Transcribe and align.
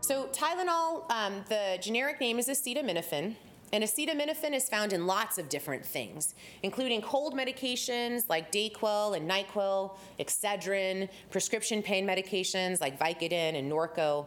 So 0.00 0.28
Tylenol, 0.28 1.10
um, 1.10 1.44
the 1.48 1.78
generic 1.80 2.20
name 2.20 2.38
is 2.38 2.48
acetaminophen. 2.48 3.34
And 3.72 3.82
acetaminophen 3.82 4.54
is 4.54 4.68
found 4.68 4.92
in 4.92 5.06
lots 5.06 5.38
of 5.38 5.48
different 5.48 5.84
things, 5.84 6.36
including 6.62 7.02
cold 7.02 7.34
medications 7.34 8.28
like 8.28 8.52
Dayquil 8.52 9.16
and 9.16 9.28
NyQuil, 9.28 9.96
Excedrin, 10.20 11.08
prescription 11.30 11.82
pain 11.82 12.06
medications 12.06 12.80
like 12.80 12.98
Vicodin 12.98 13.58
and 13.58 13.70
Norco. 13.70 14.26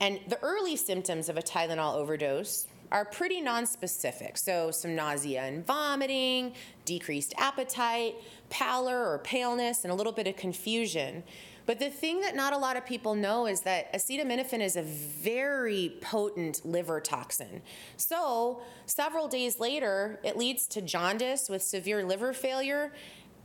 And 0.00 0.18
the 0.26 0.42
early 0.42 0.74
symptoms 0.76 1.28
of 1.28 1.38
a 1.38 1.42
Tylenol 1.42 1.94
overdose 1.94 2.66
are 2.92 3.04
pretty 3.04 3.40
nonspecific. 3.40 4.36
So, 4.36 4.70
some 4.70 4.94
nausea 4.94 5.42
and 5.42 5.64
vomiting, 5.64 6.54
decreased 6.84 7.34
appetite, 7.38 8.16
pallor 8.48 9.10
or 9.10 9.18
paleness, 9.18 9.84
and 9.84 9.92
a 9.92 9.94
little 9.94 10.12
bit 10.12 10.26
of 10.26 10.36
confusion. 10.36 11.22
But 11.66 11.78
the 11.78 11.88
thing 11.88 12.20
that 12.22 12.34
not 12.34 12.52
a 12.52 12.58
lot 12.58 12.76
of 12.76 12.84
people 12.84 13.14
know 13.14 13.46
is 13.46 13.60
that 13.60 13.92
acetaminophen 13.92 14.60
is 14.60 14.74
a 14.74 14.82
very 14.82 15.96
potent 16.00 16.66
liver 16.66 17.00
toxin. 17.00 17.62
So, 17.96 18.62
several 18.86 19.28
days 19.28 19.60
later, 19.60 20.18
it 20.24 20.36
leads 20.36 20.66
to 20.68 20.82
jaundice 20.82 21.48
with 21.48 21.62
severe 21.62 22.04
liver 22.04 22.32
failure. 22.32 22.92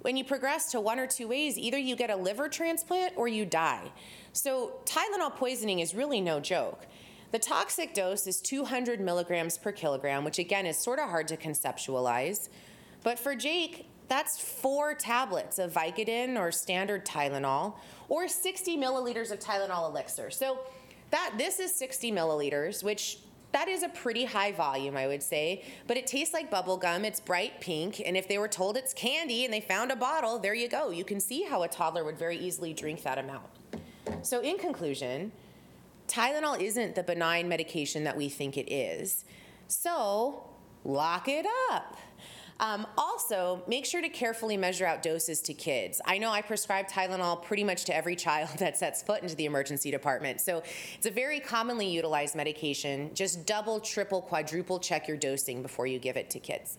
When 0.01 0.17
you 0.17 0.23
progress 0.23 0.71
to 0.71 0.81
one 0.81 0.99
or 0.99 1.07
two 1.07 1.27
ways, 1.27 1.57
either 1.57 1.77
you 1.77 1.95
get 1.95 2.09
a 2.09 2.15
liver 2.15 2.49
transplant 2.49 3.13
or 3.15 3.27
you 3.27 3.45
die. 3.45 3.91
So, 4.33 4.79
Tylenol 4.85 5.35
poisoning 5.35 5.79
is 5.79 5.93
really 5.93 6.19
no 6.19 6.39
joke. 6.39 6.87
The 7.31 7.39
toxic 7.39 7.93
dose 7.93 8.27
is 8.27 8.39
200 8.41 8.99
milligrams 8.99 9.57
per 9.57 9.71
kilogram, 9.71 10.23
which 10.23 10.39
again 10.39 10.65
is 10.65 10.77
sort 10.77 10.99
of 10.99 11.09
hard 11.09 11.27
to 11.29 11.37
conceptualize. 11.37 12.49
But 13.03 13.19
for 13.19 13.35
Jake, 13.35 13.87
that's 14.07 14.39
four 14.39 14.93
tablets 14.93 15.59
of 15.59 15.73
Vicodin 15.73 16.39
or 16.39 16.51
standard 16.51 17.05
Tylenol, 17.05 17.75
or 18.09 18.27
60 18.27 18.77
milliliters 18.77 19.31
of 19.31 19.39
Tylenol 19.39 19.89
elixir. 19.89 20.29
So 20.29 20.59
that 21.11 21.33
this 21.37 21.59
is 21.59 21.73
60 21.75 22.11
milliliters, 22.11 22.83
which 22.83 23.19
that 23.51 23.67
is 23.69 23.83
a 23.83 23.89
pretty 23.89 24.25
high 24.25 24.51
volume, 24.51 24.97
I 24.97 25.07
would 25.07 25.23
say, 25.23 25.63
but 25.87 25.95
it 25.95 26.07
tastes 26.07 26.33
like 26.33 26.51
bubble 26.51 26.75
gum. 26.75 27.05
It's 27.05 27.21
bright 27.21 27.61
pink, 27.61 28.01
and 28.05 28.17
if 28.17 28.27
they 28.27 28.37
were 28.37 28.49
told 28.49 28.75
it's 28.75 28.93
candy 28.93 29.45
and 29.45 29.53
they 29.53 29.61
found 29.61 29.91
a 29.91 29.95
bottle, 29.95 30.39
there 30.39 30.53
you 30.53 30.67
go. 30.67 30.89
You 30.89 31.05
can 31.05 31.21
see 31.21 31.43
how 31.43 31.63
a 31.63 31.67
toddler 31.67 32.03
would 32.03 32.17
very 32.17 32.37
easily 32.37 32.73
drink 32.73 33.01
that 33.03 33.17
amount. 33.17 33.45
So, 34.23 34.41
in 34.41 34.57
conclusion, 34.57 35.31
Tylenol 36.15 36.61
isn't 36.61 36.95
the 36.95 37.03
benign 37.03 37.49
medication 37.49 38.05
that 38.05 38.15
we 38.15 38.29
think 38.29 38.55
it 38.55 38.71
is. 38.71 39.25
So, 39.67 40.47
lock 40.85 41.27
it 41.27 41.45
up. 41.69 41.97
Um, 42.61 42.87
also, 42.97 43.61
make 43.67 43.85
sure 43.85 44.01
to 44.01 44.07
carefully 44.07 44.55
measure 44.55 44.85
out 44.85 45.03
doses 45.03 45.41
to 45.41 45.53
kids. 45.53 45.99
I 46.05 46.17
know 46.17 46.31
I 46.31 46.41
prescribe 46.41 46.87
Tylenol 46.87 47.43
pretty 47.43 47.65
much 47.65 47.83
to 47.85 47.95
every 47.95 48.15
child 48.27 48.57
that 48.59 48.77
sets 48.77 49.03
foot 49.03 49.23
into 49.23 49.35
the 49.35 49.43
emergency 49.43 49.91
department. 49.91 50.39
So 50.39 50.63
it's 50.95 51.05
a 51.05 51.11
very 51.11 51.41
commonly 51.41 51.89
utilized 51.89 52.33
medication. 52.33 53.13
Just 53.13 53.45
double, 53.45 53.81
triple, 53.81 54.21
quadruple 54.21 54.79
check 54.79 55.09
your 55.09 55.17
dosing 55.17 55.61
before 55.61 55.85
you 55.85 55.99
give 55.99 56.15
it 56.15 56.29
to 56.29 56.39
kids. 56.39 56.77